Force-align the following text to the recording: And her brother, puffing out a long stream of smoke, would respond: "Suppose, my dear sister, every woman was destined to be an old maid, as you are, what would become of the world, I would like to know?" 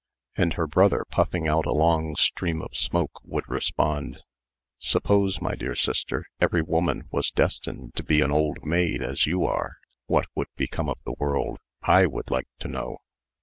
And 0.35 0.53
her 0.53 0.65
brother, 0.65 1.05
puffing 1.11 1.47
out 1.47 1.67
a 1.67 1.73
long 1.73 2.15
stream 2.15 2.63
of 2.63 2.75
smoke, 2.75 3.21
would 3.23 3.47
respond: 3.47 4.17
"Suppose, 4.79 5.39
my 5.43 5.53
dear 5.53 5.75
sister, 5.75 6.25
every 6.39 6.63
woman 6.63 7.03
was 7.11 7.29
destined 7.29 7.93
to 7.97 8.03
be 8.03 8.21
an 8.21 8.31
old 8.31 8.65
maid, 8.65 9.03
as 9.03 9.27
you 9.27 9.45
are, 9.45 9.75
what 10.07 10.25
would 10.33 10.47
become 10.55 10.89
of 10.89 10.97
the 11.05 11.13
world, 11.19 11.59
I 11.83 12.07
would 12.07 12.31
like 12.31 12.47
to 12.61 12.67
know?" 12.67 12.97